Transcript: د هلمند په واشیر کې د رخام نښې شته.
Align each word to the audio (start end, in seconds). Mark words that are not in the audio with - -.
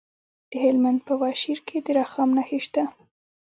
د 0.51 0.51
هلمند 0.63 0.99
په 1.07 1.13
واشیر 1.21 1.59
کې 1.67 1.77
د 1.85 1.87
رخام 1.99 2.29
نښې 2.37 2.59
شته. 2.65 2.83